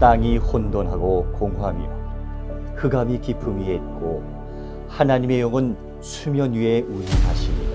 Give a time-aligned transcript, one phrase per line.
[0.00, 4.24] 땅이 혼돈하고 공허하며 흑암이 깊음 위에 있고
[4.88, 7.70] 하나님의 영은 수면 위에 운행하십니다.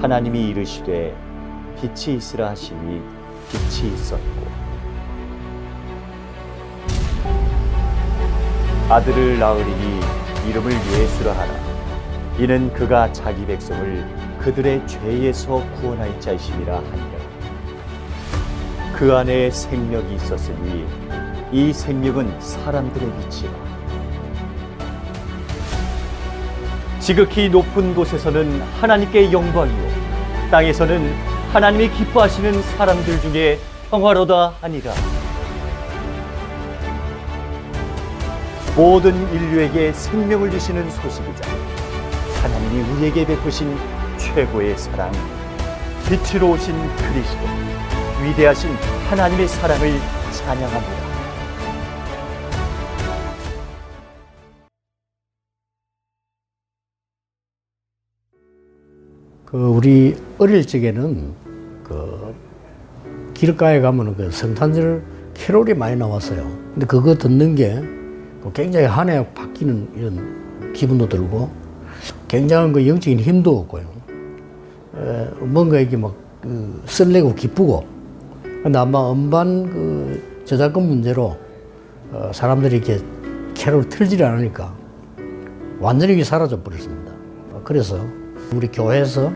[0.00, 1.14] 하나님이 이르시되
[1.76, 3.02] 빛이 있으라 하시니
[3.50, 4.24] 빛이 있었고
[8.88, 10.00] 아들을 낳으리니
[10.48, 11.52] 이름을 예수라 하라.
[12.38, 17.13] 이는 그가 자기 백성을 그들의 죄에서 구원할 자이심이라 하니라
[19.04, 20.86] 그 안에 생명이 있었으니
[21.52, 23.52] 이 생명은 사람들의 빛이라.
[27.00, 29.88] 지극히 높은 곳에서는 하나님께 영광이요.
[30.50, 31.14] 땅에서는
[31.52, 33.58] 하나님이 기뻐하시는 사람들 중에
[33.90, 34.94] 평화로다 하니라.
[38.74, 41.46] 모든 인류에게 생명을 주시는 소식이자
[42.42, 43.76] 하나님이 우리에게 베푸신
[44.16, 45.12] 최고의 사랑
[46.08, 47.73] 빛으로 오신 그리스도
[48.24, 48.70] 위대하신
[49.10, 49.92] 하나님의 사랑을
[50.32, 51.04] 찬양합니다.
[59.44, 61.32] 그 우리 어릴 적에는
[61.84, 62.34] 그
[63.34, 65.02] 길가에 가면은 그 성탄절
[65.34, 66.42] 캐롤이 많이 나왔어요.
[66.72, 67.82] 근데 그거 듣는 게
[68.54, 71.50] 굉장히 한 해 바뀌는 이런 기분도 들고
[72.28, 73.84] 굉장한 그 영적인 힘도 얻고요.
[74.96, 77.86] 에, 뭔가 이게 막그 설레고 기쁘고
[78.64, 81.36] 근데 아마 음반 그 저작권 문제로
[82.10, 82.98] 어, 사람들이 이렇게
[83.52, 84.74] 캐롤 틀지를 않으니까
[85.80, 87.12] 완전히 사라져 버렸습니다.
[87.62, 88.00] 그래서
[88.54, 89.30] 우리 교회에서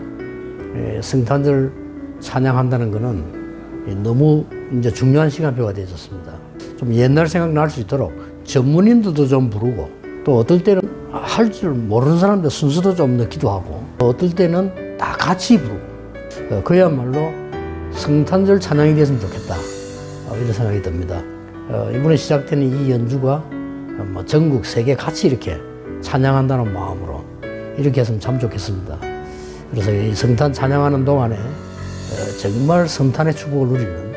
[1.03, 1.73] 성탄절
[2.21, 4.47] 찬양한다는 것은 너무
[4.79, 6.33] 이제 중요한 시간표가 되어졌습니다.
[6.79, 8.13] 좀 옛날 생각 날 수 있도록
[8.45, 9.91] 전문인들도 좀 부르고
[10.25, 10.81] 또 어떨 때는
[11.13, 15.81] 할 줄 모르는 사람들 순서도 좀 넣기도 하고 어떨 때는 다 같이 부르고
[16.51, 17.31] 어, 그야말로
[17.93, 19.57] 성탄절 찬양이 됐으면 좋겠다
[20.29, 21.23] 어, 이런 생각이 듭니다.
[21.69, 23.39] 어, 이번에 시작되는 이 연주가
[24.13, 25.59] 뭐 전국 세계 같이 이렇게
[26.01, 27.25] 찬양한다는 마음으로
[27.77, 28.99] 이렇게 했으면 참 좋겠습니다.
[29.71, 31.37] 그래서 이 성탄 찬양하는 동안에
[32.41, 34.13] 정말 성탄의 축복을 누리는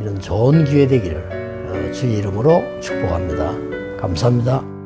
[0.00, 3.98] 이런 좋은 기회 되기를 주의 이름으로 축복합니다.
[4.00, 4.77] 감사합니다.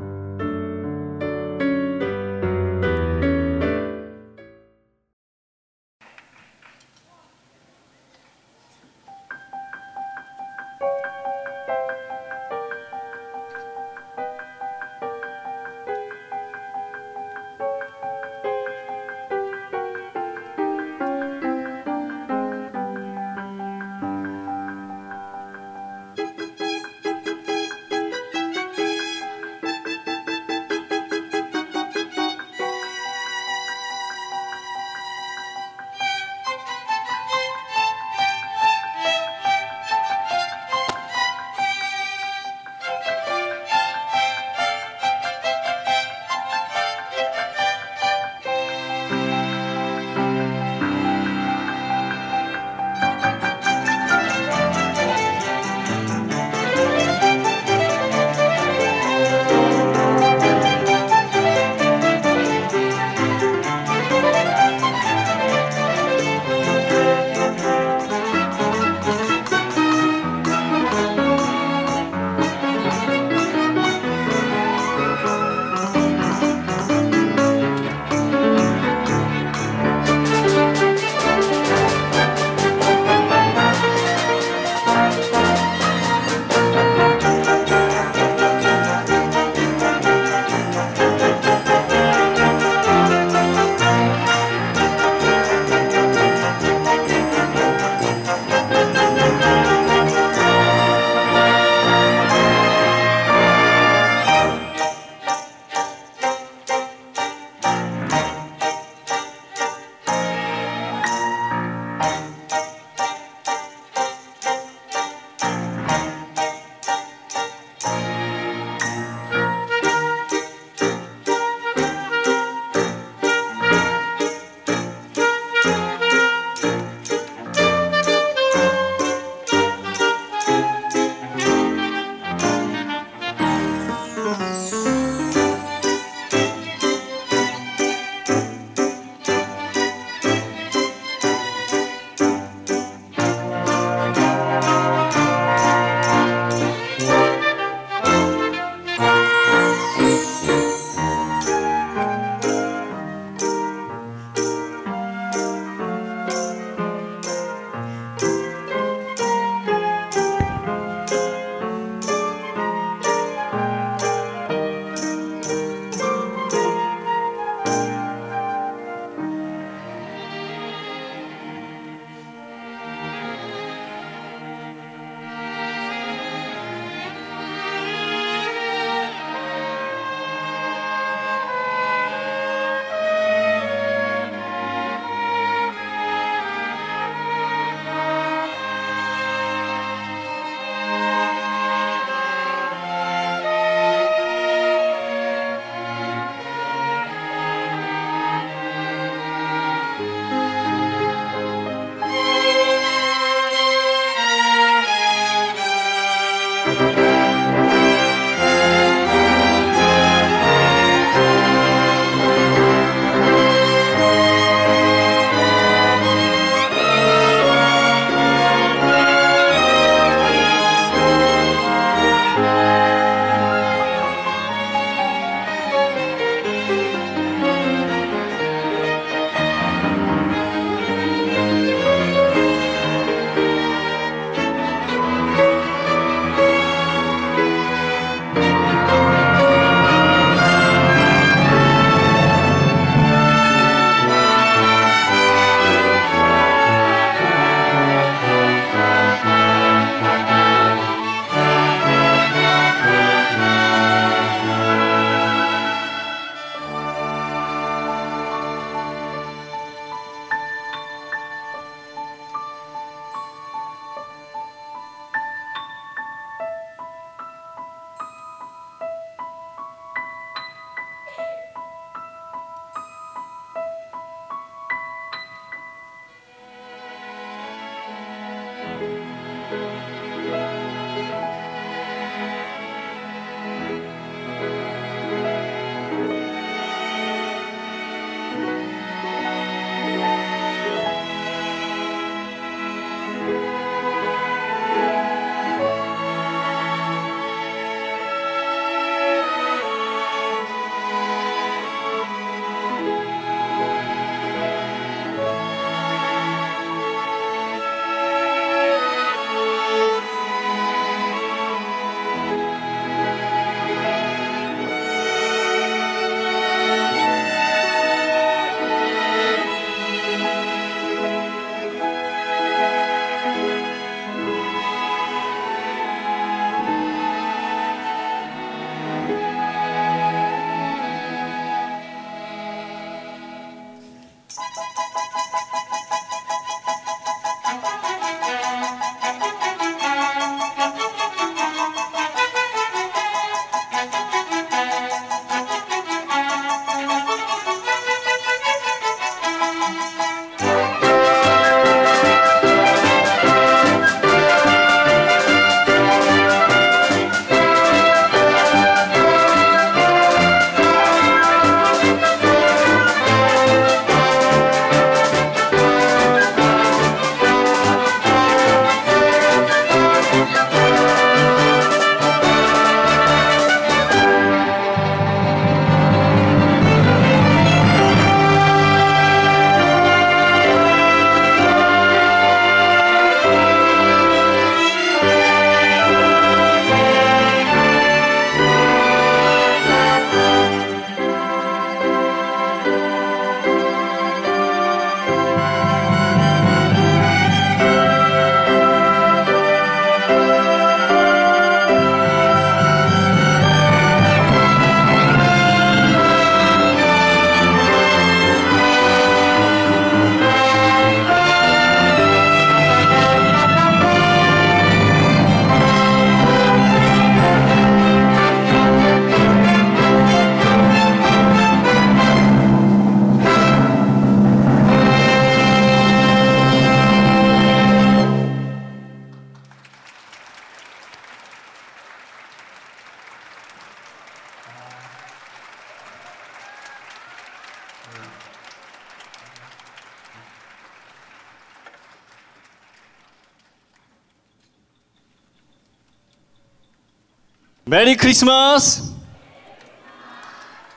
[447.83, 448.95] Merry Christmas!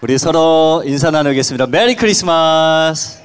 [0.01, 1.67] 우리 서로 인사 나누겠습니다.
[1.67, 3.19] Merry Christmas!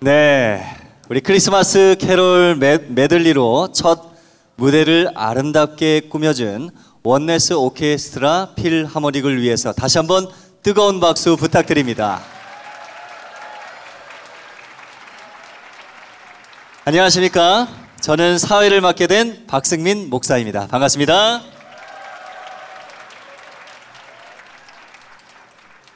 [0.00, 0.66] 네.
[1.08, 4.16] 우리 크리스마스 캐롤 메, 메들리로 첫
[4.56, 6.70] 무대를 아름답게 꾸며준
[7.04, 10.26] 원네스 오케스트라 필하모닉을 위해서 다시 한번
[10.64, 12.20] 뜨거운 박수 부탁드립니다.
[16.84, 17.85] 안녕하십니까?
[18.06, 20.68] 저는 사회를 맡게 된 박승민 목사입니다.
[20.68, 21.42] 반갑습니다.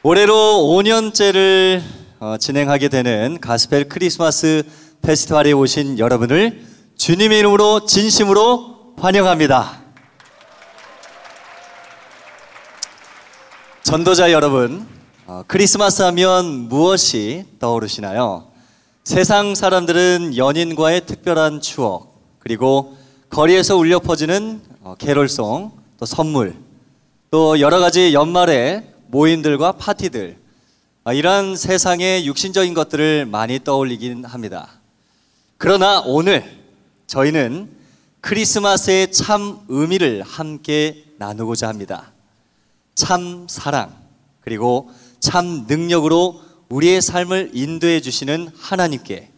[0.02, 1.81] 올해로 5년째를
[2.19, 4.64] 어, 진행하게 되는 가스펠 크리스마스
[5.02, 6.67] 페스티벌에 오신 여러분을
[6.99, 9.81] 주님의 이름으로 진심으로 환영합니다.
[13.85, 14.85] 전도자 여러분,
[15.29, 18.50] 어, 크리스마스 하면 무엇이 떠오르시나요?
[19.11, 22.97] 세상 사람들은 연인과의 특별한 추억, 그리고
[23.29, 26.55] 거리에서 울려 퍼지는 어, 캐롤송, 또 선물,
[27.33, 30.38] 또 여러 가지 연말에 모임들과 파티들,
[31.02, 34.69] 아, 이런 세상의 육신적인 것들을 많이 떠올리긴 합니다.
[35.59, 36.45] 그러나 오늘
[37.09, 37.69] 저희는
[38.21, 42.12] 크리스마스의 참 의미를 함께 나누고자 합니다.
[42.95, 43.93] 참 사랑,
[44.40, 44.88] 그리고
[45.19, 49.31] 참 능력으로 우리의 삶을 인도해 주시는 하나님께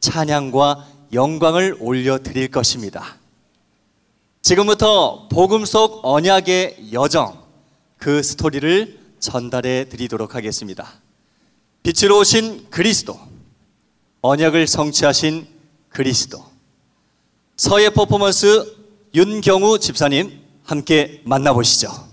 [0.00, 3.16] 찬양과 영광을 올려 드릴 것입니다.
[4.40, 7.42] 지금부터 복음 속 언약의 여정,
[7.98, 10.94] 그 스토리를 전달해 드리도록 하겠습니다.
[11.82, 13.18] 빛으로 오신 그리스도,
[14.22, 15.46] 언약을 성취하신
[15.90, 16.42] 그리스도,
[17.58, 18.76] 서예 퍼포먼스
[19.14, 22.07] 윤경우 집사님 함께 만나보시죠.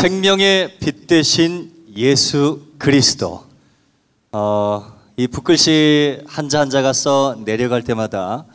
[0.00, 3.44] 생명의 빛 대신 예수 그리스도.
[4.32, 8.46] 어, 이 붓글씨 한자 한자가 써 내려갈 때마다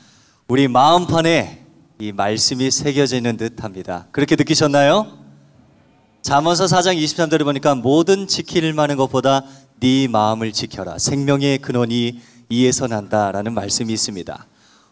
[0.47, 1.63] 우리 마음판에
[1.99, 4.07] 이 말씀이 새겨져 있는 듯 합니다.
[4.11, 5.19] 그렇게 느끼셨나요?
[6.23, 9.43] 잠언서 4장 23절을 보니까 모든 지킬 만한 것보다
[9.79, 10.97] 네 마음을 지켜라.
[10.97, 14.47] 생명의 근원이 이에서 난다라는 말씀이 있습니다.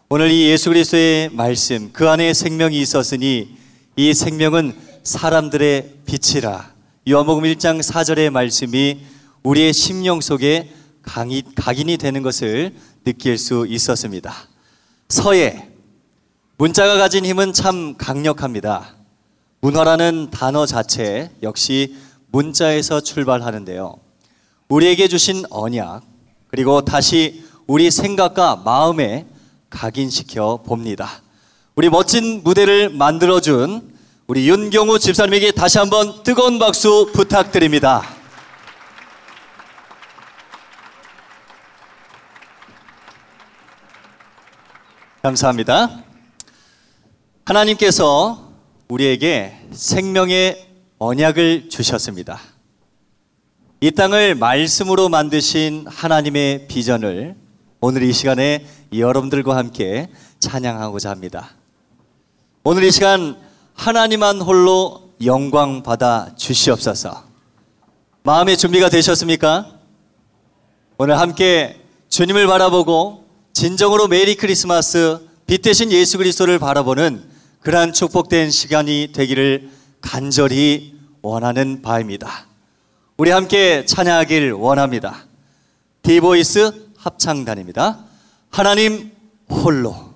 [0.08, 3.56] 오늘 이 예수 그리스도의 말씀 그 안에 생명이 있었으니
[3.96, 6.72] 이 생명은 사람들의 빛이라.
[7.10, 9.00] 요한복음 1장 4절의 말씀이
[9.42, 14.34] 우리의 심령 속에 강이, 각인이 되는 것을 느낄 수 있었습니다.
[15.10, 15.68] 서예
[16.56, 18.96] 문자가 가진 힘은 참 강력합니다.
[19.60, 21.96] 문화라는 단어 자체 역시
[22.28, 23.98] 문자에서 출발하는데요.
[24.68, 26.02] 우리에게 주신 언약,
[26.48, 29.26] 그리고 다시 우리 생각과 마음에
[29.68, 31.22] 각인시켜 봅니다.
[31.74, 33.93] 우리 멋진 무대를 만들어준
[34.26, 38.02] 우리 윤경우 집사님에게 다시 한번 뜨거운 박수 부탁드립니다.
[45.20, 46.04] 감사합니다.
[47.44, 48.50] 하나님께서
[48.88, 52.40] 우리에게 생명의 언약을 주셨습니다.
[53.82, 57.36] 이 땅을 말씀으로 만드신 하나님의 비전을
[57.82, 60.08] 오늘 이 시간에 여러분들과 함께
[60.38, 61.50] 찬양하고자 합니다.
[62.62, 63.36] 오늘 이 시간
[63.74, 67.24] 하나님만 홀로 영광 받아 주시옵소서.
[68.22, 69.78] 마음의 준비가 되셨습니까?
[70.96, 77.28] 오늘 함께 주님을 바라보고 진정으로 메리 크리스마스 빛 대신 예수 그리스도를 바라보는
[77.60, 82.46] 그러한 축복된 시간이 되기를 간절히 원하는 바입니다.
[83.16, 85.24] 우리 함께 찬양하길 원합니다.
[86.02, 88.04] 디보이스 합창단입니다.
[88.50, 89.12] 하나님
[89.50, 90.13] 홀로.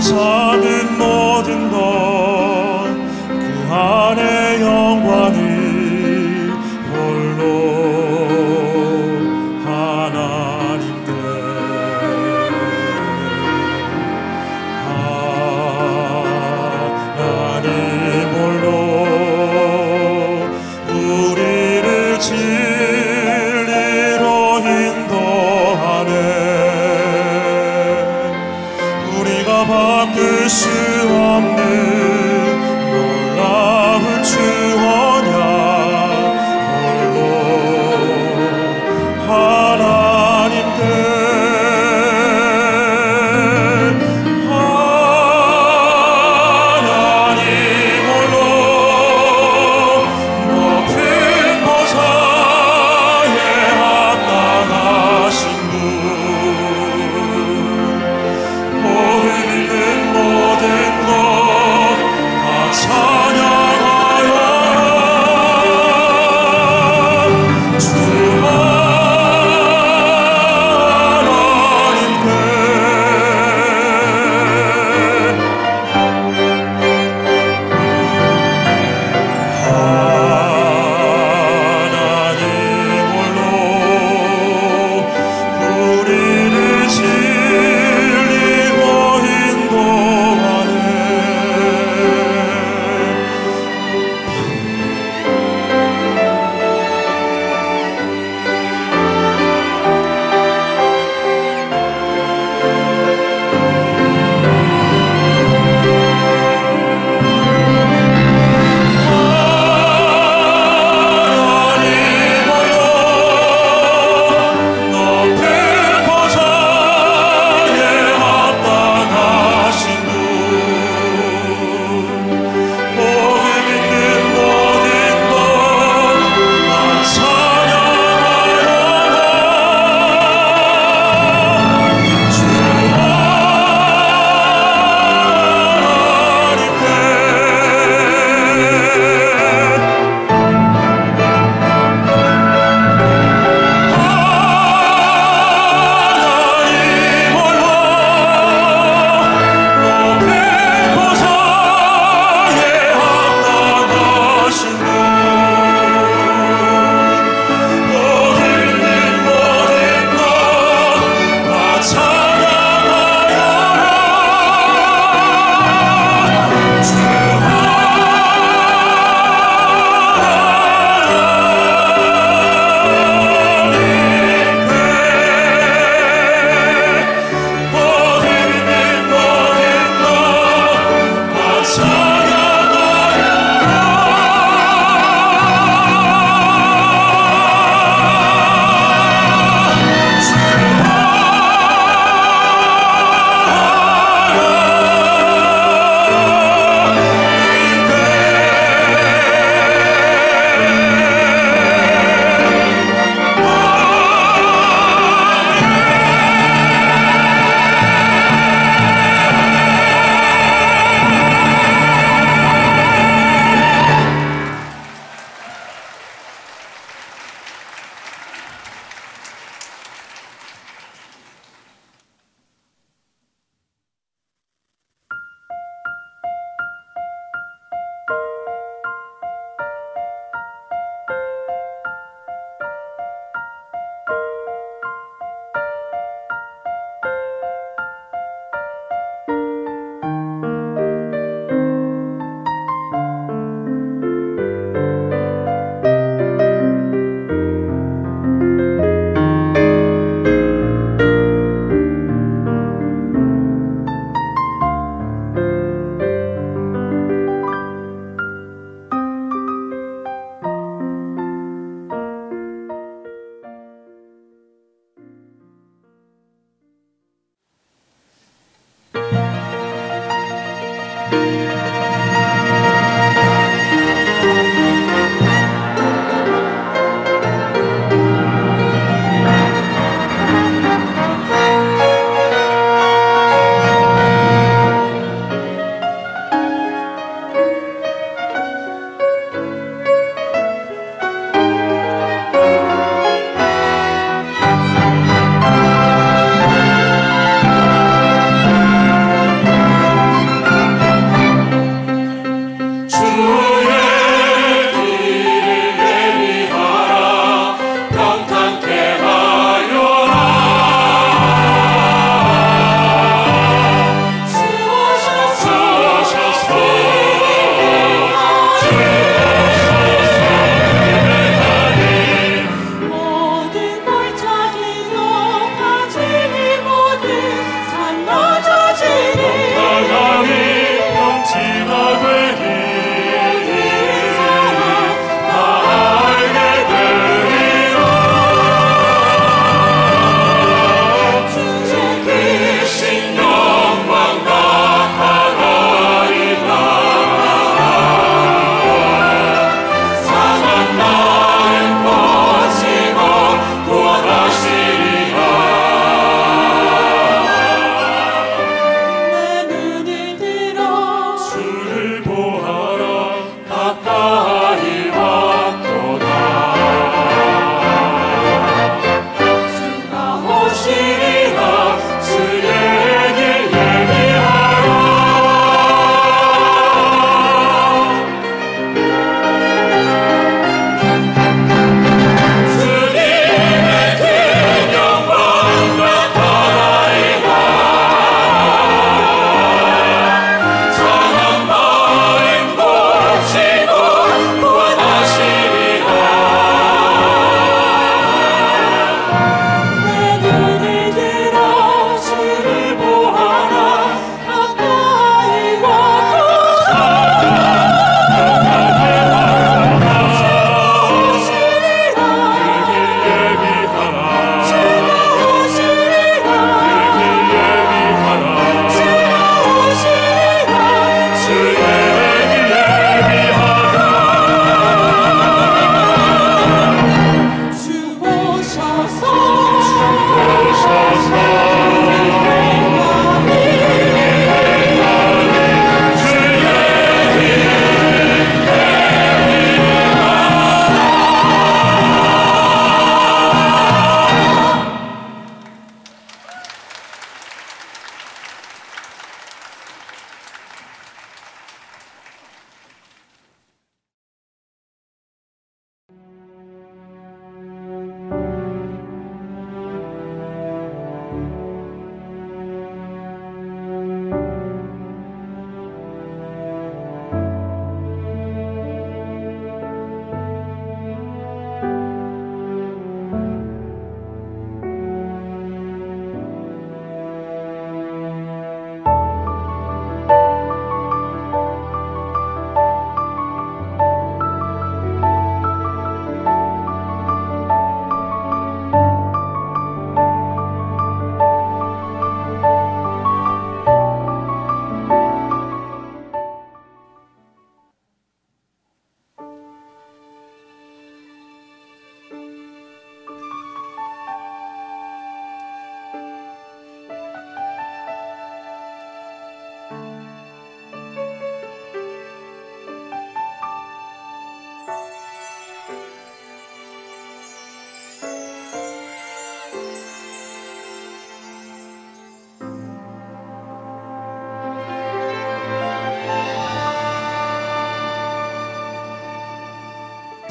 [0.00, 1.99] 작은 모든 것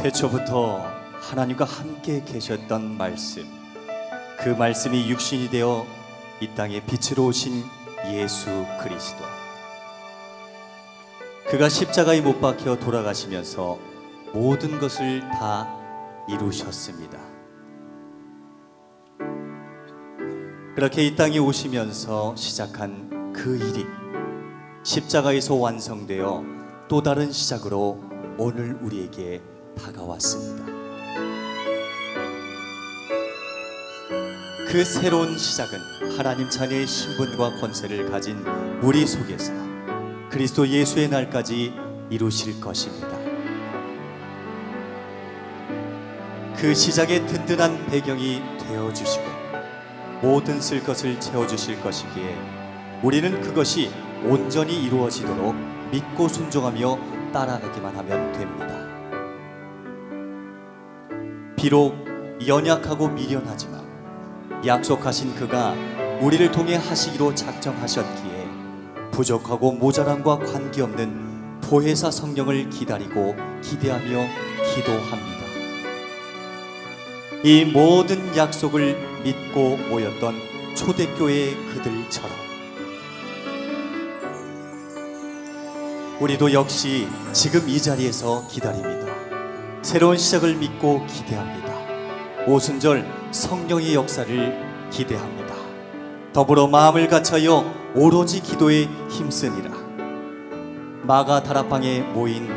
[0.09, 0.81] 태초부터
[1.21, 3.45] 하나님과 함께 계셨던 말씀,
[4.39, 5.85] 그 말씀이 육신이 되어
[6.41, 7.63] 이 땅에 빛으로 오신
[8.07, 9.23] 예수 그리스도.
[11.47, 13.77] 그가 십자가에 못 박혀 돌아가시면서
[14.33, 15.67] 모든 것을 다
[16.27, 17.19] 이루셨습니다.
[20.73, 23.85] 그렇게 이 땅에 오시면서 시작한 그 일이
[24.81, 26.43] 십자가에서 완성되어
[26.87, 28.01] 또 다른 시작으로
[28.39, 30.65] 오늘 우리에게 다가왔습니다.
[34.71, 35.79] 그 새로운 시작은
[36.15, 38.37] 하나님 자녀의 신분과 권세를 가진
[38.83, 39.51] 우리 속에서
[40.29, 41.73] 그리스도 예수의 날까지
[42.11, 43.09] 이루실 것입니다.
[46.55, 49.23] 그 시작의 든든한 배경이 되어 주시고
[50.21, 52.37] 모든 쓸 것을 채워 주실 것이기에
[53.01, 53.89] 우리는 그것이
[54.23, 55.55] 온전히 이루어지도록
[55.91, 58.88] 믿고 순종하며 따라가기만 하면 됩니다.
[61.59, 61.93] 비록
[62.47, 63.83] 연약하고 미련하지만
[64.65, 65.75] 약속하신 그가
[66.21, 68.47] 우리를 통해 하시기로 작정하셨기에
[69.11, 74.27] 부족하고 모자람과 관계없는 보혜사 성령을 기다리고 기대하며
[74.73, 75.39] 기도합니다.
[77.43, 80.35] 이 모든 약속을 믿고 모였던
[80.75, 82.31] 초대교회 그들처럼
[86.21, 88.98] 우리도 역시 지금 이 자리에서 기다립니다.
[89.89, 91.73] 새로운 시작을 믿고 기대합니다.
[92.45, 95.55] 오순절 성령의 역사를 기대합니다.
[96.31, 99.71] 더불어 마음을 갖춰여 오로지 기도에 힘쓰니라.
[101.01, 102.47] 마가 다락방에 모인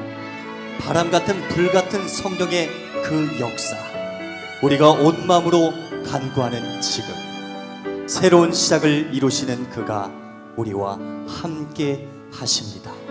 [0.79, 2.69] 바람 같은 불 같은 성령의
[3.03, 3.79] 그 역사.
[4.63, 5.73] 우리가 온 마음으로
[6.05, 7.15] 간구하는 지금
[8.09, 10.13] 새로운 시작을 이루시는 그가
[10.59, 13.02] 우리와 함께 하십니다.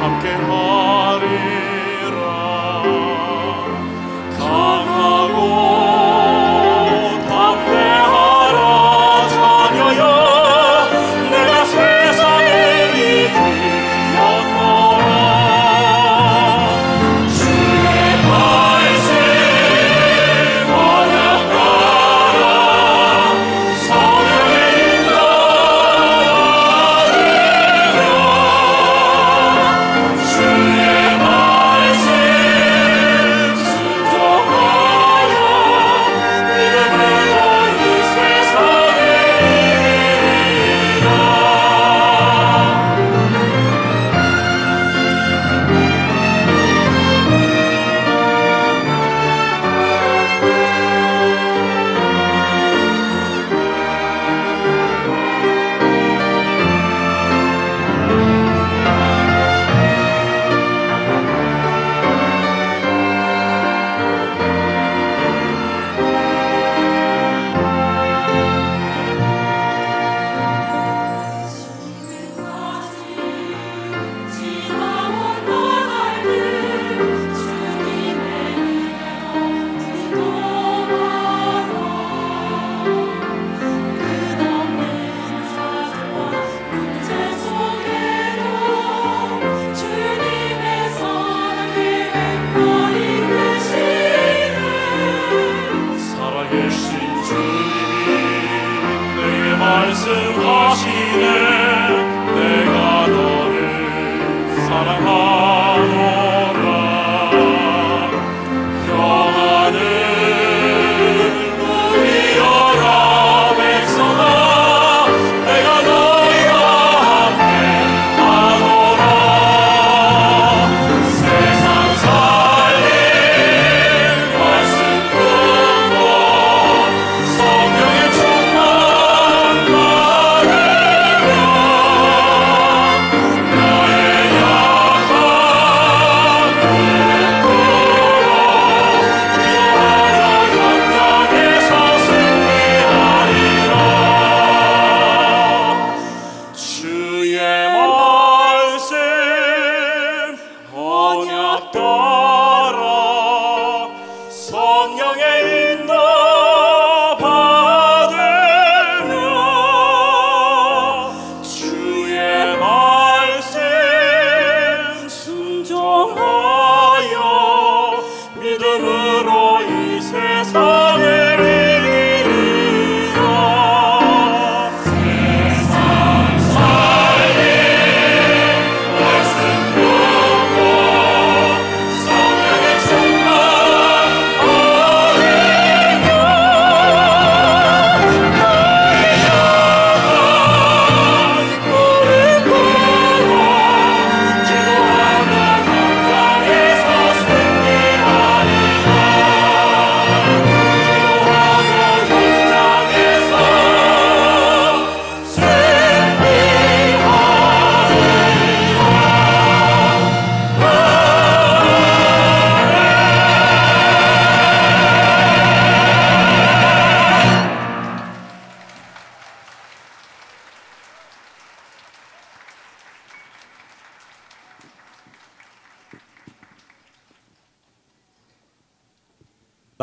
[0.00, 1.59] 함께 하리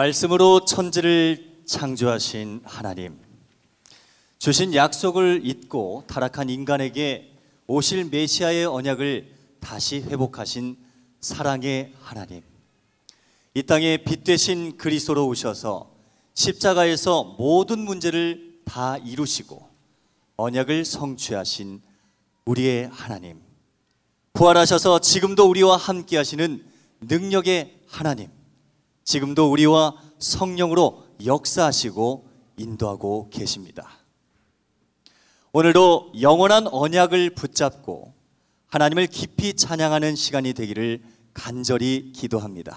[0.08, 3.20] 말씀으로 천지를 창조하신 하나님,
[4.40, 7.34] 주신 약속을 잊고 타락한 인간에게
[7.68, 10.78] 오실 메시아의 언약을 다시 회복하신
[11.20, 12.42] 사랑의 하나님,
[13.54, 15.92] 이 땅에 빛 되신 그리스도로 오셔서
[16.36, 19.68] 십자가에서 모든 문제를 다 이루시고
[20.38, 21.82] 언약을 성취하신
[22.46, 23.42] 우리의 하나님,
[24.34, 26.64] 부활하셔서 지금도 우리와 함께 하시는
[27.02, 28.37] 능력의 하나님,
[29.08, 32.28] 지금도 우리와 성령으로 역사하시고
[32.58, 33.88] 인도하고 계십니다.
[35.54, 38.14] 오늘도 영원한 언약을 붙잡고
[38.68, 41.04] 하나님을 깊이 찬양하는 시간이 되기를
[41.34, 42.76] 간절히 기도합니다.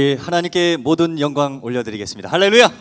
[0.00, 2.30] 우리 하나님께 모든 영광 올려드리겠습니다.
[2.30, 2.72] 할렐루야!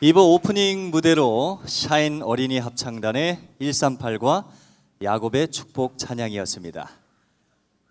[0.00, 4.46] 이번 오프닝 무대로 샤인 어린이 합창단의 138과
[5.02, 6.90] 야곱의 축복 찬양이었습니다.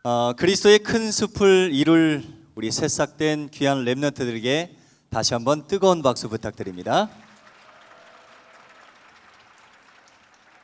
[0.06, 2.24] 어, 그리스도의 큰 숲을 이룰
[2.56, 4.70] 우리 새싹된 귀한 랩런트들에게
[5.12, 7.08] 다시 한번 뜨거운 박수 부탁드립니다.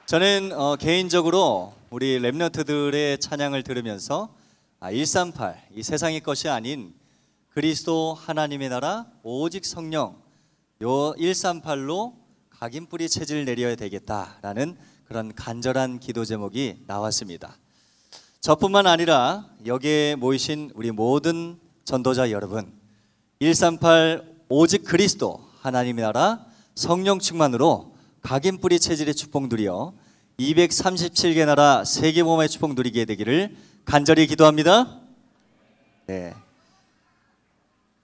[0.08, 4.45] 저는 어, 개인적으로 우리 랩런트들의 찬양을 들으면서 아,
[4.80, 6.94] 138, 이 세상의 것이 아닌
[7.50, 10.22] 그리스도 하나님의 나라 오직 성령
[10.82, 12.14] 요 138로
[12.50, 17.58] 각인 뿌리 체질 내려야 되겠다라는 그런 간절한 기도 제목이 나왔습니다.
[18.42, 22.72] 저뿐만 아니라 여기에 모이신 우리 모든 전도자 여러분
[23.40, 26.46] 138 오직 그리스도 하나님의 나라
[26.76, 29.94] 성령 충만으로 각인 뿌리 체질의 축복 누리어
[30.40, 33.56] 237개 나라 세계 보험의 축복 누리게 되기를
[33.86, 35.00] 간절히 기도합니다.
[36.08, 36.34] 네.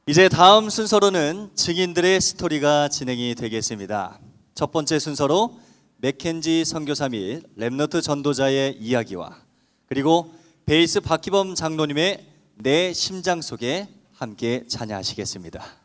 [0.06, 4.20] 이제 다음 순서로는 증인들의 스토리가 진행이 되겠습니다.
[4.54, 5.60] 첫 번째 순서로
[5.98, 9.36] 맥켄지 선교사 및 랩너트 전도자의 이야기와
[9.88, 10.32] 그리고
[10.66, 15.81] 베이스 박기범 장로님의 내 심장 속에 함께 찬양하시겠습니다.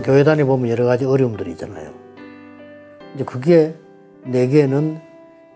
[0.00, 1.92] 그 교회 다니 보면 여러 가지 어려움들이 있잖아요.
[3.14, 3.74] 이제 그게
[4.24, 5.00] 내게는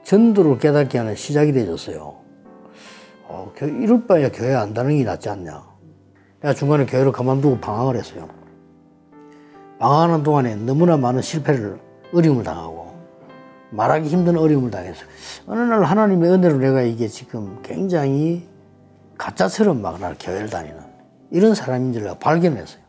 [0.03, 2.15] 전도를 깨닫게 하는 시작이 되어졌어요.
[3.27, 5.65] 어, 교- 이럴 바에야 교회 안 다니는 게 낫지 않냐.
[6.43, 8.29] 내가 중간에 교회를 그만두고 방황을 했어요.
[9.79, 11.79] 방황하는 동안에 너무나 많은 실패를,
[12.13, 12.95] 어려움을 당하고,
[13.71, 15.07] 말하기 힘든 어려움을 당했어요.
[15.47, 18.47] 어느 날 하나님의 은혜로 내가 이게 지금 굉장히
[19.17, 20.77] 가짜처럼 막 날 교회를 다니는
[21.31, 22.84] 이런 사람인 줄 내가 발견했어요.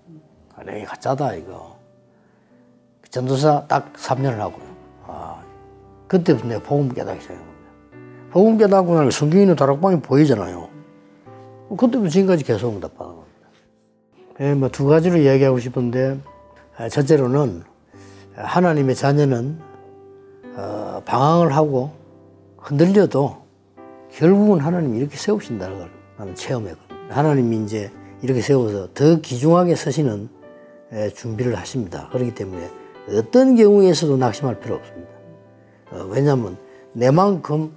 [0.65, 1.77] 아, 내가 이게 가짜다, 이거.
[3.09, 4.65] 전도사 딱 3년을 하고요.
[5.07, 5.41] 아,
[6.07, 7.71] 그때부터 내가 복음 깨닫기 시작한 겁니다.
[8.31, 10.67] 복음 깨닫고 나면 성경 있는 다락방이 보이잖아요.
[11.69, 13.47] 그때부터 지금까지 계속 응답받은 겁니다.
[14.41, 16.19] 예, 뭐두 가지로 이야기하고 싶은데,
[16.77, 17.63] 아, 첫째로는
[18.35, 19.59] 하나님의 자녀는
[20.57, 21.91] 어, 방황을 하고
[22.57, 23.37] 흔들려도
[24.11, 27.11] 결국은 하나님이 이렇게 세우신다는 걸 나는 체험했거든요.
[27.11, 27.91] 하나님이 이제
[28.21, 30.34] 이렇게 세워서 더 귀중하게 서시는 에,
[31.13, 32.09] 준비를 하십니다.
[32.11, 32.69] 그렇기 때문에
[33.09, 35.09] 어떤 경우에서도 낙심할 필요 없습니다.
[35.91, 36.57] 어, 왜냐하면
[36.93, 37.71] 내만큼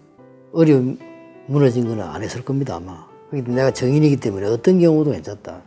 [0.52, 0.98] 어려움
[1.46, 3.06] 무너진 거는 안 했을 겁니다 아마.
[3.30, 5.62] 때문에 내가 정인이기 때문에 어떤 경우도 괜찮다.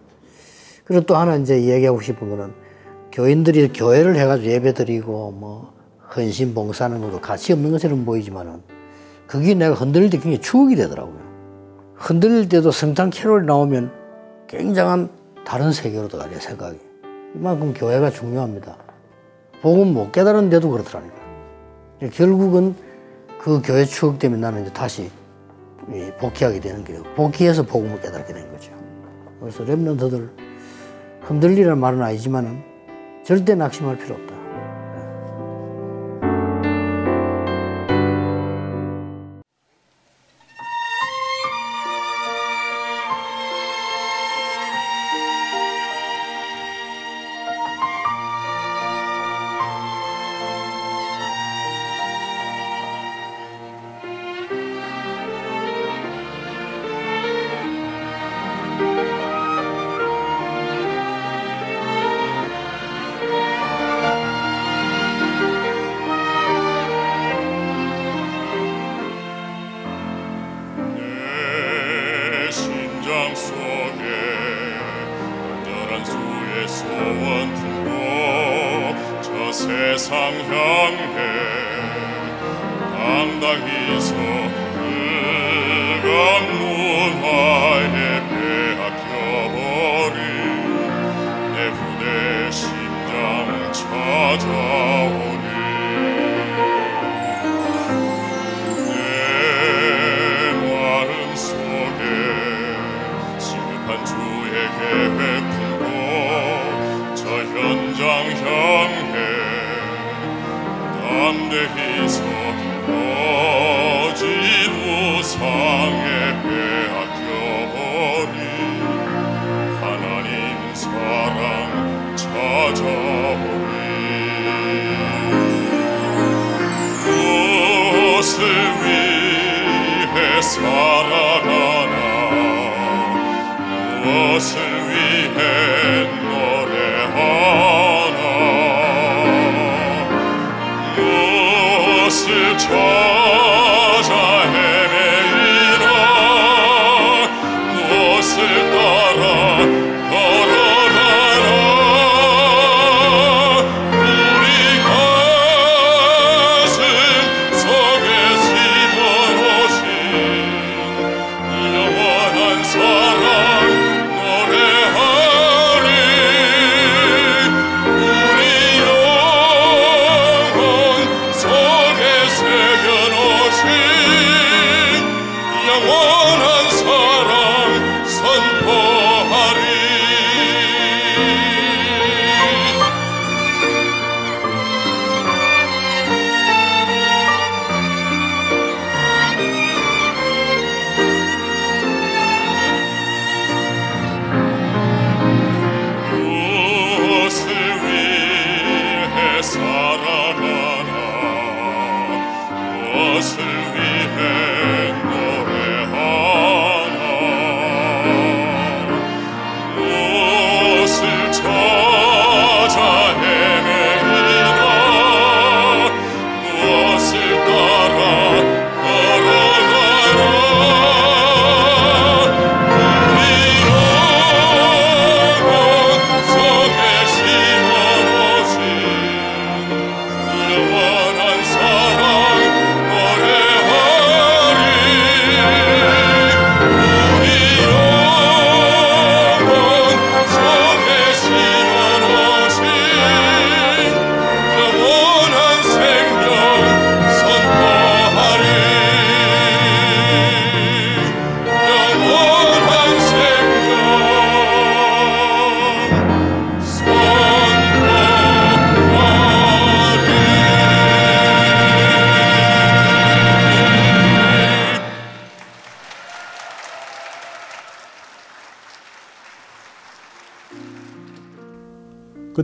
[0.83, 2.53] 그리고 또 하나 이제 이야기하고 싶은 거는
[3.11, 5.73] 교인들이 교회를 해가지고 예배 드리고 뭐
[6.15, 8.61] 헌신 봉사하는 것도 가치 없는 것처럼 보이지만은
[9.27, 11.19] 그게 내가 흔들릴 때 굉장히 추억이 되더라고요.
[11.95, 13.91] 흔들릴 때도 성탄 캐롤이 나오면
[14.47, 15.09] 굉장한
[15.45, 16.90] 다른 세계로 들어가 내 생각이.
[17.35, 18.77] 이만큼 교회가 중요합니다.
[19.61, 21.15] 복음 못 깨달은데도 그렇더라니까.
[22.13, 22.75] 결국은
[23.39, 25.09] 그 교회 추억 때문에 나는 이제 다시
[25.89, 27.03] 이 복귀하게 되는 거예요.
[27.15, 28.71] 복귀해서 복음을 깨닫게 된 거죠.
[29.39, 30.29] 그래서 랩런트들
[31.21, 32.61] 흔들리라는 말은 아니지만은
[33.23, 34.30] 절대 낙심할 필요 없다.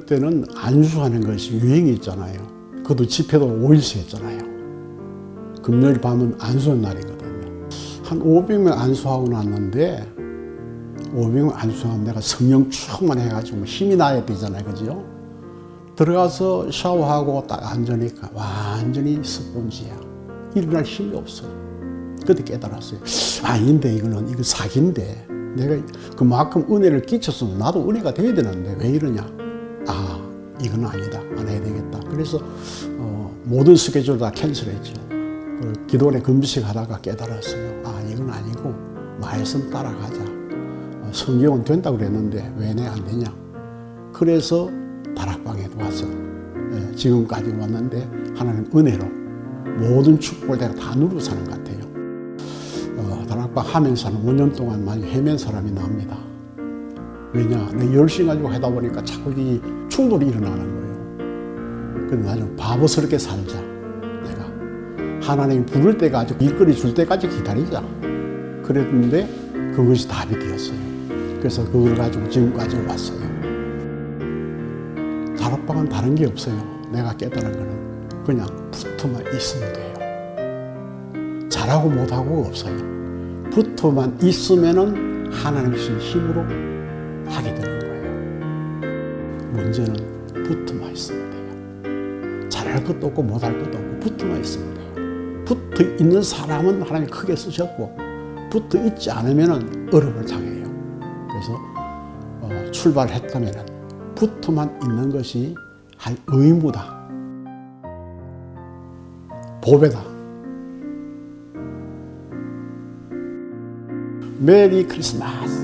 [0.07, 2.39] 때는 안수하는 것이 유행이 있잖아요.
[2.77, 4.39] 그것도 집회도 5일씩 했잖아요.
[5.61, 7.67] 금요일 밤은 안수한 날이거든요.
[8.03, 10.13] 한 500명 안수하고 났는데
[11.13, 14.63] 500명 안수하면 내가 성령 충만 해가지고 뭐 힘이 나야 되잖아요.
[14.63, 15.05] 그죠?
[15.95, 19.99] 들어가서 샤워하고 딱 앉으니까 완전히 스폰지야.
[20.55, 21.45] 일어날 힘이 없어.
[22.25, 22.99] 그때 깨달았어요.
[23.43, 25.27] 아닌데 이거는 이거 사기인데
[25.57, 25.85] 내가
[26.15, 29.36] 그만큼 은혜를 끼쳤으면 나도 은혜가 돼야 되는데 왜 이러냐?
[30.85, 31.19] 아 이건 아니다.
[31.37, 31.99] 안 해야 되겠다.
[32.09, 32.39] 그래서
[32.97, 34.93] 어, 모든 스케줄 다 캔슬했죠.
[35.09, 37.81] 그 기도원에 금식 하다가 깨달았어요.
[37.85, 38.73] 아 이건 아니고
[39.19, 40.21] 말씀 따라가자.
[40.21, 43.33] 어, 성경은 된다 고 그랬는데 왜 내 안 되냐?
[44.13, 44.69] 그래서
[45.15, 46.05] 다락방에도 와서
[46.73, 49.05] 예, 지금까지 왔는데 하나님 은혜로
[49.79, 51.77] 모든 축복을 내가 다 누리고 사는 것 같아요.
[52.97, 56.17] 어, 다락방 하면서는 5년 동안 많이 헤맨 사람이 납니다.
[57.33, 57.69] 왜냐?
[57.73, 59.61] 내 열심히 가지고 하다 보니까 자꾸 이
[59.97, 62.07] 충돌이 일어나는 거예요.
[62.07, 63.59] 근데 나좀 바보스럽게 살자.
[63.59, 64.45] 내가.
[65.23, 67.83] 하나님이 부를 때까지, 일거리 줄 때까지 기다리자.
[68.61, 69.27] 그랬는데
[69.75, 70.77] 그것이 답이 되었어요.
[71.39, 73.19] 그래서 그걸 가지고 지금까지 왔어요.
[75.35, 76.55] 다락방은 다른 게 없어요.
[76.91, 81.49] 내가 깨달은 거는 그냥 붙어만 있으면 돼요.
[81.49, 82.77] 잘하고 못하고 없어요.
[83.49, 86.66] 붙어만 있으면은 하나님 주신 힘으로.
[89.57, 89.93] 문제는
[90.43, 92.49] 붙어만 있으면 돼요.
[92.49, 95.45] 잘할 것도 없고 못할 것도 없고 붙어만 있으면 돼요.
[95.45, 97.97] 붙어 있는 사람은 하나님이 크게 쓰셨고
[98.51, 100.67] 붙어 있지 않으면은 어려움을 당해요.
[101.27, 101.59] 그래서
[102.41, 103.65] 어, 출발했다면은
[104.15, 105.55] 붙어만 있는 것이
[105.97, 106.97] 할 의무다.
[109.61, 110.01] 보배다.
[114.39, 115.56] 메리 크리스마스.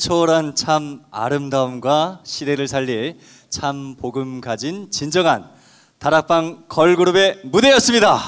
[0.00, 3.18] 초월한 참 아름다움과 시대를 살릴
[3.50, 5.50] 참 복음 가진 진정한
[5.98, 8.18] 다락방 걸그룹의 무대였습니다.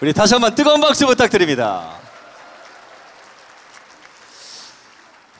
[0.00, 1.98] 우리 다시 한번 뜨거운 박수 부탁드립니다.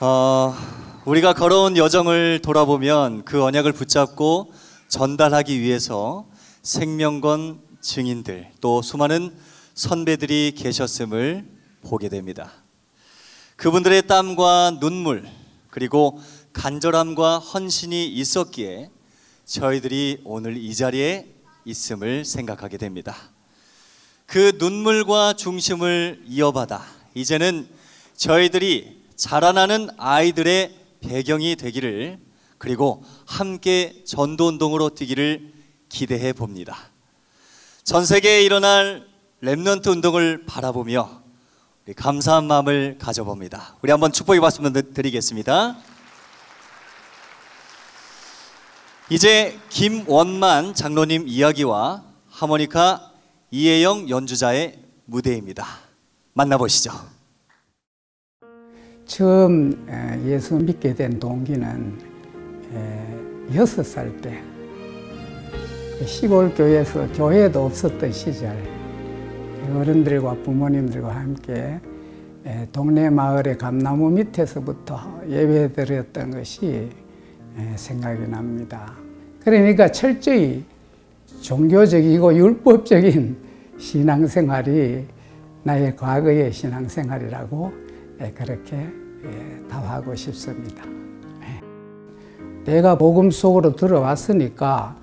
[0.00, 0.56] 어,
[1.04, 4.52] 우리가 걸어온 여정을 돌아보면 그 언약을 붙잡고
[4.88, 6.26] 전달하기 위해서
[6.62, 9.36] 생명건 증인들 또 수많은
[9.74, 11.48] 선배들이 계셨음을
[11.82, 12.63] 보게 됩니다.
[13.64, 15.26] 그분들의 땀과 눈물
[15.70, 16.20] 그리고
[16.52, 18.90] 간절함과 헌신이 있었기에
[19.46, 21.34] 저희들이 오늘 이 자리에
[21.64, 23.16] 있음을 생각하게 됩니다.
[24.26, 26.84] 그 눈물과 중심을 이어받아
[27.14, 27.66] 이제는
[28.14, 32.18] 저희들이 자라나는 아이들의 배경이 되기를
[32.58, 35.54] 그리고 함께 전도 운동으로 뛰기를
[35.88, 36.76] 기대해 봅니다.
[37.82, 39.08] 전 세계에 일어날
[39.42, 41.23] remnant 운동을 바라보며
[41.92, 43.76] 감사한 마음을 가져봅니다.
[43.82, 45.76] 우리 한번 축복의 말씀 드리겠습니다.
[49.10, 53.12] 이제 김원만 장로님 이야기와 하모니카
[53.50, 55.66] 이혜영 연주자의 무대입니다.
[56.32, 56.90] 만나보시죠.
[59.04, 61.98] 처음 에, 예수 믿게 된 동기는
[62.72, 64.42] 에, 여섯 살 때,
[65.98, 68.73] 그 시골 교회에서 교회도 없었던 시절,
[69.72, 71.80] 어른들과 부모님들과 함께
[72.46, 76.90] 에, 동네 마을의 감나무 밑에서부터 예배 드렸던 것이
[77.58, 78.94] 에, 생각이 납니다.
[79.42, 80.64] 그러니까 철저히
[81.40, 83.36] 종교적이고 율법적인
[83.78, 85.04] 신앙생활이
[85.62, 87.72] 나의 과거의 신앙생활이라고
[88.20, 90.84] 예, 그렇게 예, 답하고 싶습니다.
[91.42, 92.72] 예.
[92.72, 94.96] 내가 복음 속으로 들어왔으니까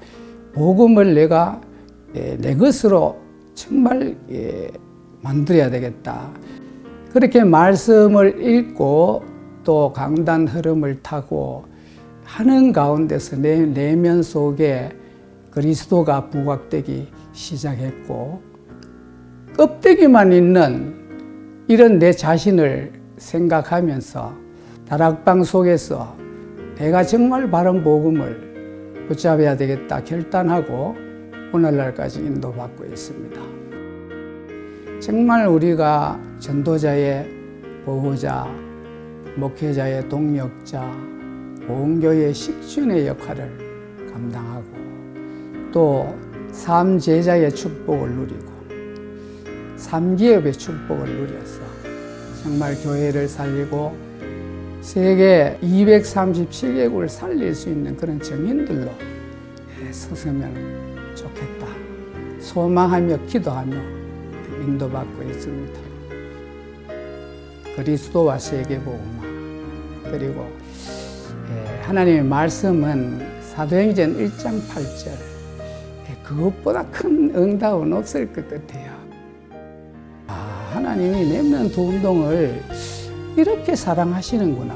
[0.53, 1.61] 복음을 내가
[2.13, 3.19] 내 것으로
[3.53, 4.15] 정말
[5.21, 6.31] 만들어야 되겠다.
[7.13, 9.23] 그렇게 말씀을 읽고
[9.63, 11.65] 또 강단 흐름을 타고
[12.23, 14.89] 하는 가운데서 내 내면 속에
[15.51, 18.41] 그리스도가 부각되기 시작했고
[19.57, 20.95] 껍데기만 있는
[21.67, 24.33] 이런 내 자신을 생각하면서
[24.87, 26.15] 다락방 속에서
[26.75, 30.95] 내가 정말 바른 복음을 붙잡아야 되겠다 결단하고
[31.53, 33.41] 오늘날까지 인도받고 있습니다.
[35.01, 37.27] 정말 우리가 전도자의
[37.85, 38.47] 보호자,
[39.35, 40.81] 목회자의 동력자,
[41.67, 44.65] 보험교의 식준의 역할을 감당하고
[45.71, 46.15] 또
[46.51, 48.51] 삼제자의 축복을 누리고
[49.77, 51.61] 삼기업의 축복을 누려서
[52.43, 53.95] 정말 교회를 살리고
[54.81, 58.91] 세계 237개국을 살릴 수 있는 그런 정인들로
[59.91, 60.80] 서서면.
[62.51, 63.75] 소망하며 기도하며
[64.61, 65.79] 인도받고 있습니다.
[67.77, 69.23] 그리스도와 세계복음화
[70.11, 70.45] 그리고
[71.83, 75.31] 하나님의 말씀은 사도행전 1장 8절
[76.23, 78.91] 그것보다 큰 응답은 없을 것 같아요.
[80.27, 82.61] 아, 하나님이 렘넌트 운동을
[83.35, 84.73] 이렇게 사랑하시는구나.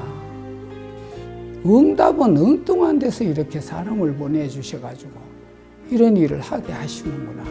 [1.66, 5.35] 응답은 엉뚱한 데서 이렇게 사람을 보내주셔가지고
[5.90, 7.44] 이런 일을 하게 하시는구나.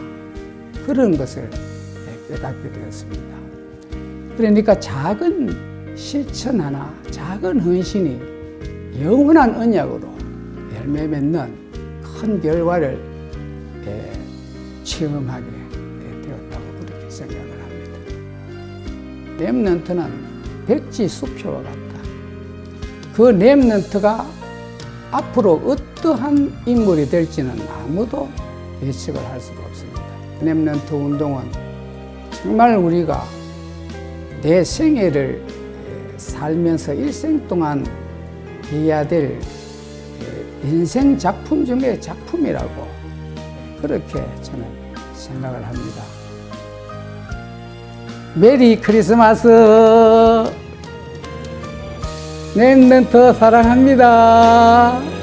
[0.85, 1.49] 그런 것을
[2.27, 3.35] 깨닫게 되었습니다.
[4.37, 8.19] 그러니까 작은 실천 하나, 작은 헌신이
[9.01, 10.07] 영원한 언약으로
[10.75, 11.53] 열매 맺는
[12.01, 12.99] 큰 결과를
[14.83, 15.45] 체험하게
[16.23, 17.99] 되었다고 그렇게 생각을 합니다.
[19.37, 20.11] 렘넌트는
[20.67, 21.79] 백지 수표와 같다.
[23.15, 24.25] 그 렘넌트가
[25.15, 28.27] 앞으로 어떠한 인물이 될지는 아무도
[28.83, 30.01] 예측을 할 수가 없습니다.
[30.41, 31.43] 렘넌트 운동은
[32.31, 33.23] 정말 우리가
[34.41, 35.41] 내 생애를
[36.17, 37.85] 살면서 일생 동안
[38.69, 39.39] 해야 될
[40.63, 42.87] 인생 작품 중의 작품이라고
[43.81, 44.65] 그렇게 저는
[45.13, 46.03] 생각을 합니다.
[48.35, 50.64] 메리 크리스마스!
[52.55, 55.14] 렘넌트 사랑합니다.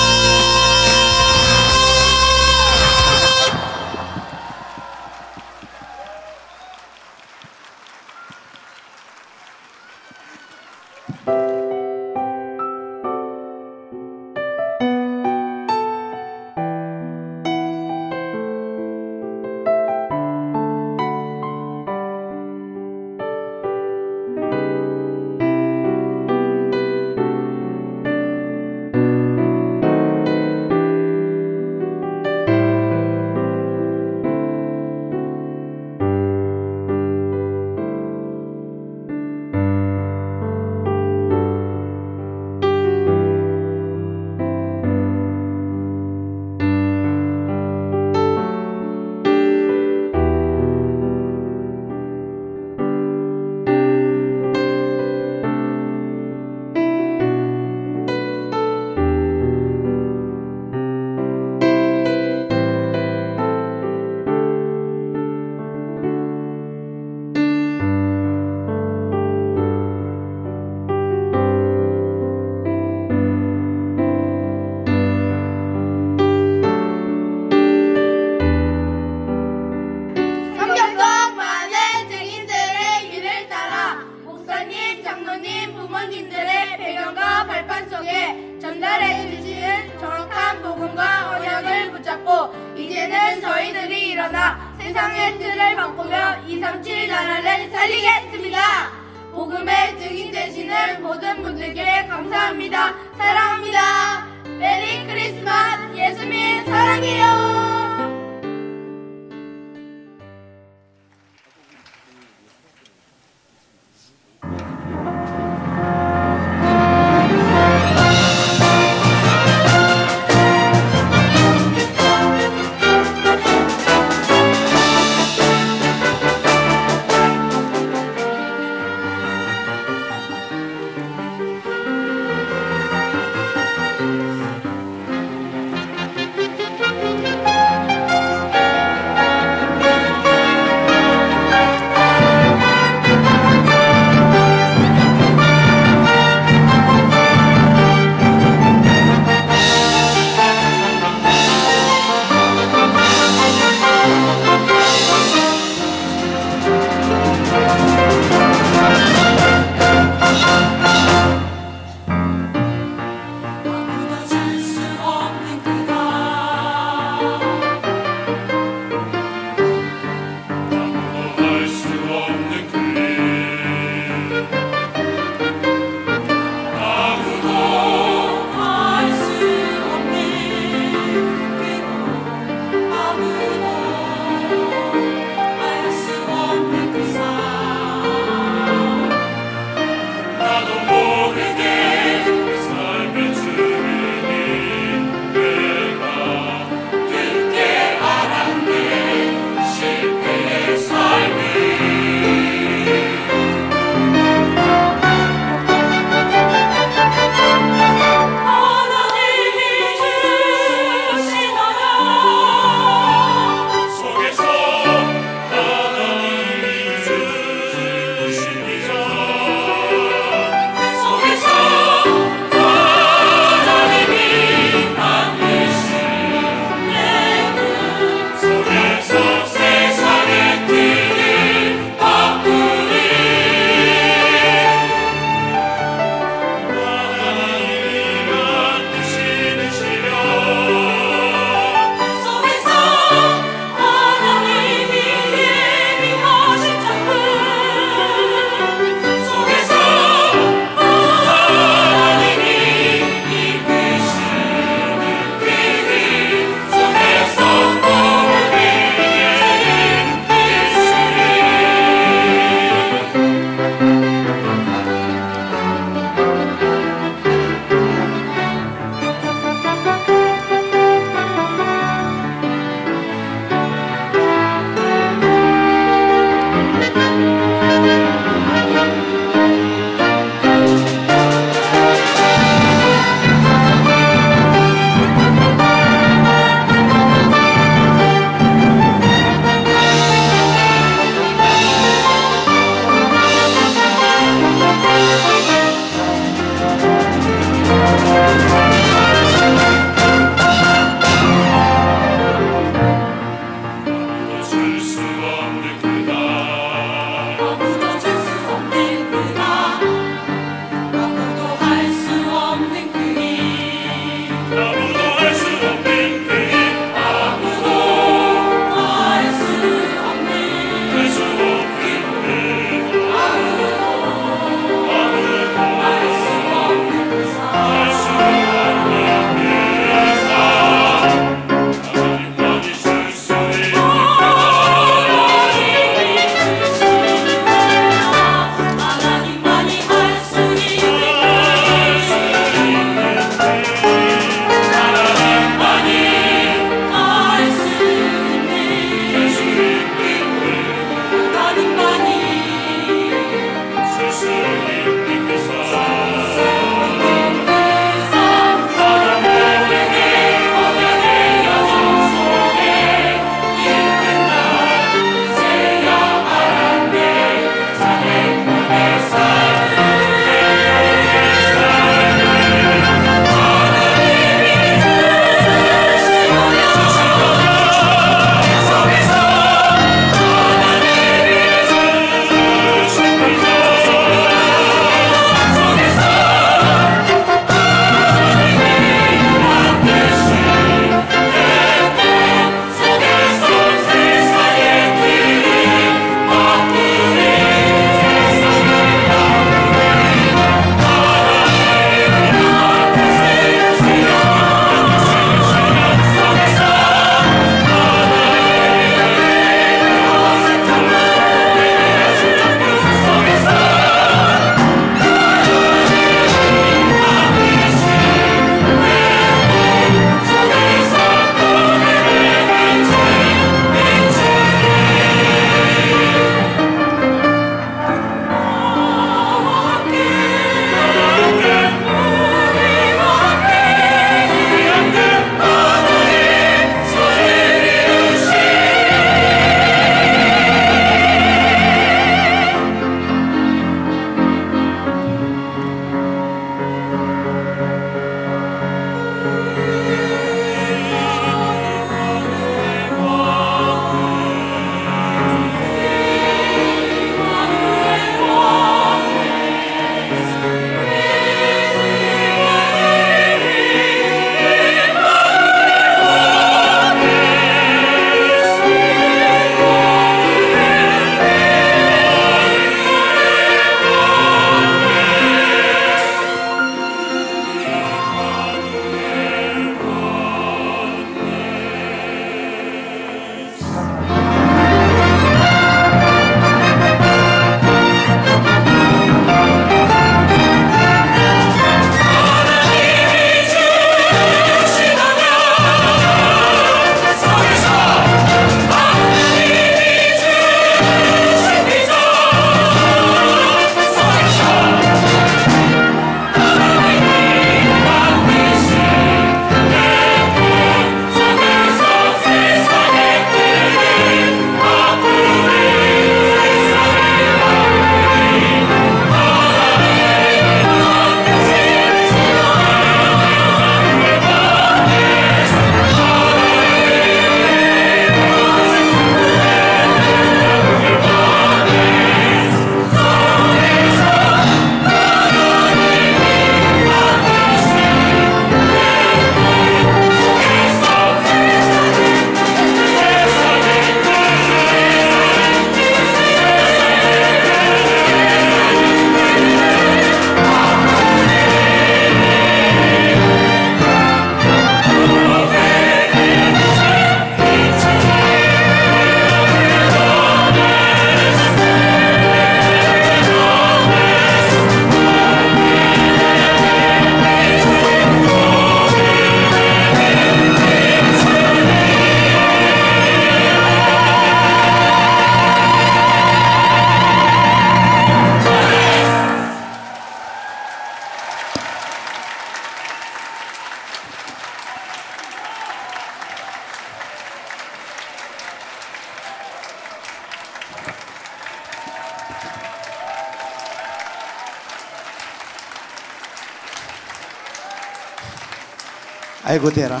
[599.54, 600.00] 아이고 대라.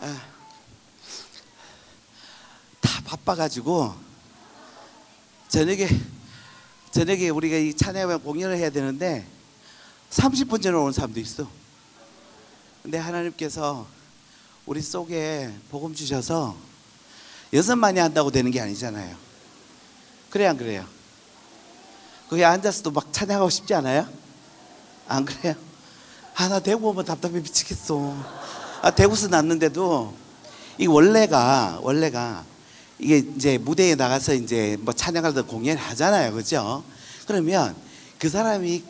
[0.00, 0.20] 아,
[2.80, 3.94] 다 바빠가지고
[5.46, 5.86] 저녁에
[6.90, 9.24] 저녁에 우리가 이 찬양회 공연을 해야 되는데
[10.10, 11.48] 30분 전에 오는 사람도 있어.
[12.82, 13.86] 근데 하나님께서
[14.66, 16.56] 우리 속에 복음 주셔서
[17.52, 19.16] 여섯만이 한다고 되는 게 아니잖아요.
[20.28, 20.84] 그래 안 그래요?
[22.28, 24.08] 거기 앉아서도 막 찬양하고 싶지 않아요?
[25.06, 25.54] 안 그래요?
[26.36, 28.14] 아 나 대구 오면 답답해 미치겠어.
[28.82, 30.12] 아 대구에서 났는데도
[30.78, 32.44] 이 원래가 원래가
[32.98, 36.82] 이게 이제 무대에 나가서 이제 뭐 찬양할 때 공연 하잖아요, 그죠?
[37.26, 37.74] 그러면
[38.18, 38.82] 그 사람이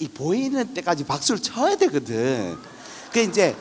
[0.00, 2.58] 이 보이는 때까지 박수를 쳐야 되거든.
[3.12, 3.56] 그 이제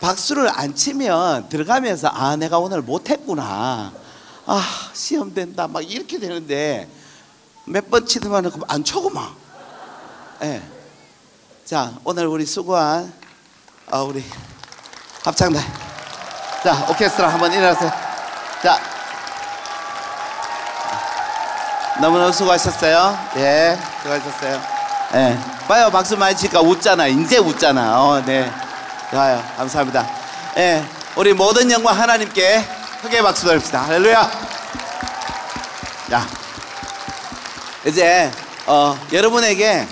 [0.00, 3.92] 박수를 안 치면 들어가면서 아 내가 오늘 못했구나.
[4.46, 6.88] 아 시험 된다 막 이렇게 되는데
[7.64, 9.36] 몇 번 치더만은 안 쳐고 막.
[10.42, 10.62] 예.
[11.66, 13.12] 자 오늘 우리 수고한
[13.90, 14.24] 아 우리
[15.24, 15.60] 합창단.
[16.62, 17.90] 자 오케스트라 한번 일어나세요.
[18.62, 18.80] 자
[22.00, 23.18] 너무너무 수고하셨어요.
[23.38, 24.62] 예, 수고하셨어요.
[25.14, 27.08] 예, 봐요 박수 많이 치니까 웃잖아.
[27.08, 28.00] 이제 웃잖아.
[28.00, 28.48] 어, 네.
[29.10, 29.42] 좋아요.
[29.56, 30.08] 감사합니다.
[30.58, 30.84] 예,
[31.16, 32.64] 우리 모든 영광 하나님께
[33.02, 33.82] 크게 박수 드립시다.
[33.82, 34.30] 할렐루야.
[36.10, 36.26] 자,
[37.84, 38.30] 이제
[38.66, 39.88] 어, 여러분에게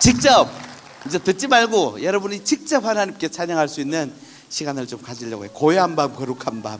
[0.00, 0.59] 직접
[1.06, 4.12] 이제 듣지 말고 여러분이 직접 하나님께 찬양할 수 있는
[4.48, 5.50] 시간을 좀 가지려고 해요.
[5.54, 6.78] 고요한 밤, 거룩한 밤.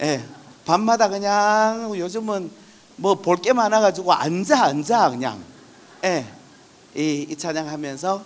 [0.00, 0.24] 예,
[0.64, 2.50] 밤마다 그냥 요즘은
[2.96, 5.42] 뭐 볼 게 많아가지고 앉아 앉아 그냥.
[6.04, 6.26] 예,
[6.94, 8.24] 이, 이 찬양하면서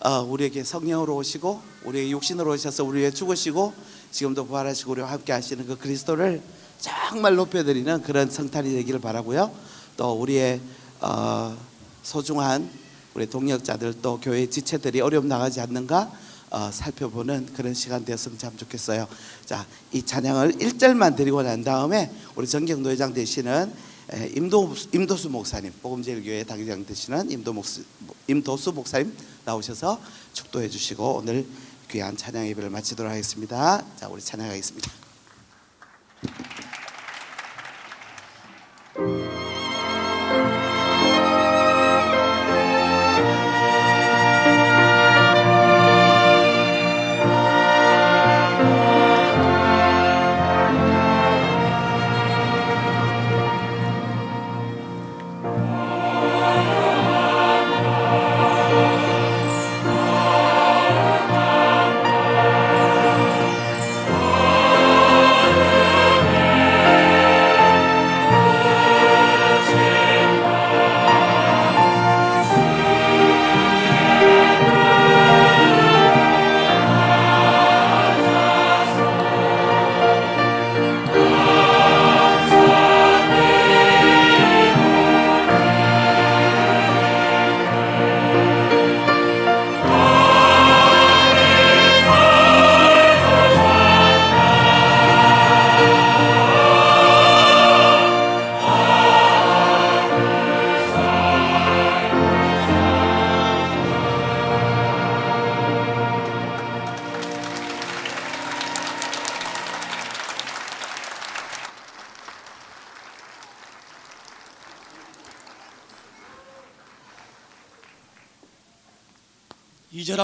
[0.00, 3.72] 어, 우리에게 성령으로 오시고 우리의 육신으로 오셔서 우리 위해 죽으시고
[4.10, 6.42] 지금도 부활하시고 우리와 함께 하시는 그 그리스도를
[6.78, 9.50] 정말 높여드리는 그런 성탄이 되기를 바라고요.
[9.96, 10.60] 또 우리의
[11.00, 11.56] 어,
[12.02, 12.68] 소중한
[13.14, 16.12] 우리 동역자들 또 교회 지체들이 어려움 나가지 않는가
[16.50, 19.08] 어, 살펴보는 그런 시간 되었으면 참 좋겠어요.
[19.44, 23.72] 자, 이 찬양을 1절만 드리고 난 다음에 우리 정경노회장 되시는
[24.12, 27.82] 에, 임도, 임도수 목사님, 복음제일교회 당회장 되시는 임도 목수,
[28.28, 30.00] 임도수 목사님 나오셔서
[30.32, 31.46] 축도해 주시고 오늘
[31.90, 33.82] 귀한 찬양 예배를 마치도록 하겠습니다.
[33.96, 34.90] 자, 우리 찬양하겠습니다.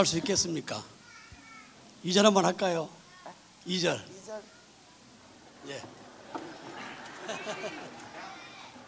[0.01, 0.83] 할수 있겠습니까?
[2.03, 2.89] 이절 한번 할까요?
[3.67, 4.03] 이절
[5.69, 5.83] 예.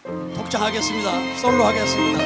[0.35, 1.39] 독창하겠습니다.
[1.41, 2.19] 솔로 하겠습니다.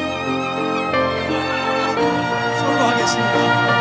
[2.61, 3.76] 솔로 하겠습니다.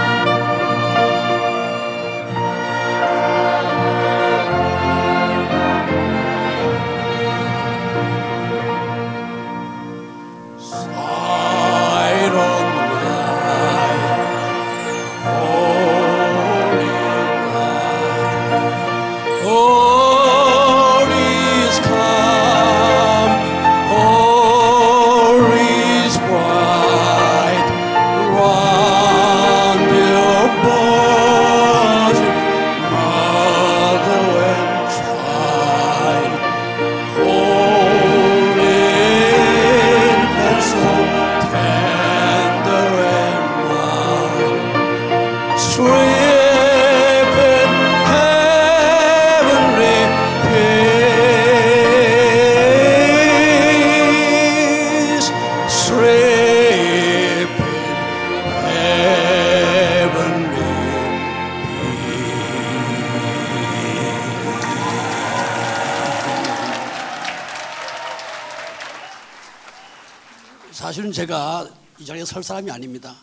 [72.26, 73.16] 자리에 설 사람이 아닙니다.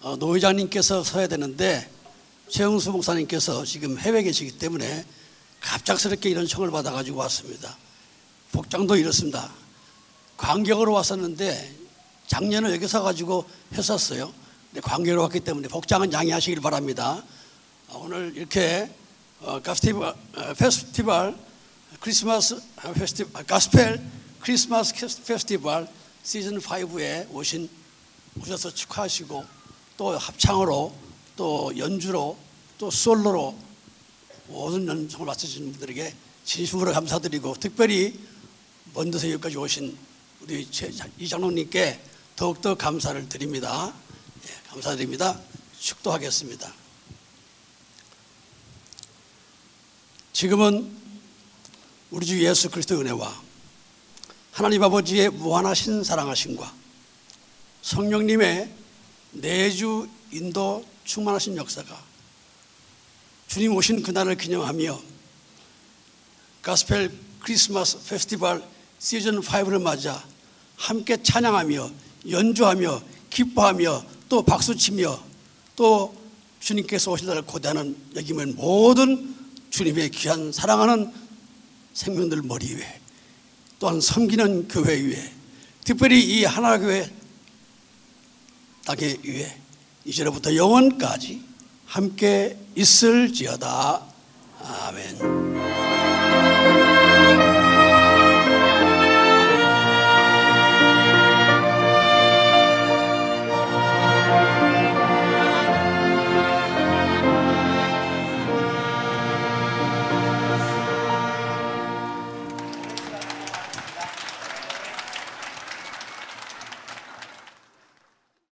[0.00, 1.90] 어, 노 회장님께서 서야 되는데
[2.48, 5.04] 최영수 목사님께서 지금 해외에 계시기 때문에
[5.60, 7.76] 갑작스럽게 이런 청을 받아가지고 왔습니다.
[8.52, 9.50] 복장도 이렇습니다.
[10.36, 11.74] 관객으로 왔었는데
[12.28, 14.32] 작년에 여기 서가지고 했었어요.
[14.70, 17.24] 근데 관객으로 왔기 때문에 복장은 양해하시길 바랍니다.
[17.88, 18.88] 어, 오늘 이렇게
[19.40, 21.36] 어, 가스티벌, 어, 페스티벌
[22.00, 24.00] 크리스마스 아, 페스티 아, 가스펠
[24.40, 24.94] 크리스마스
[25.24, 25.88] 페스티벌
[26.22, 27.85] 시즌 5에 오신
[28.40, 29.44] 오셔서 축하하시고
[29.96, 30.94] 또 합창으로
[31.36, 32.36] 또 연주로
[32.78, 33.56] 또 솔로로
[34.48, 36.14] 모든 연성을 맡으시는 분들에게
[36.44, 38.18] 진심으로 감사드리고 특별히
[38.94, 39.96] 먼 데서 여기까지 오신
[40.42, 42.00] 우리 최- 이장로님께
[42.36, 43.92] 더욱더 감사를 드립니다.
[44.46, 45.40] 예, 감사드립니다.
[45.80, 46.72] 축도하겠습니다.
[50.32, 50.94] 지금은
[52.10, 53.42] 우리 주 예수 그리스도 은혜와
[54.52, 56.72] 하나님 아버지의 무한하신 사랑하심과
[57.86, 58.68] 성령님의
[59.30, 62.02] 내주 인도 충만하신 역사가
[63.46, 65.00] 주님 오신 그날을 기념하며
[66.62, 68.64] 가스펠 크리스마스 페스티벌
[68.98, 70.24] 시즌 5를 맞아
[70.74, 71.90] 함께 찬양하며
[72.28, 75.22] 연주하며 기뻐하며 또 박수치며
[75.76, 76.12] 또
[76.58, 79.32] 주님께서 오실 날을 고대하는 여기면 모든
[79.70, 81.12] 주님의 귀한 사랑하는
[81.94, 83.00] 생명들 머리 위에
[83.78, 85.32] 또한 섬기는 교회 위에
[85.84, 87.15] 특별히 이 하나교회
[88.86, 89.52] 땅에 위에
[90.04, 91.42] 이제로부터 영원까지
[91.86, 94.00] 함께 있을지어다
[94.62, 96.95] 아멘.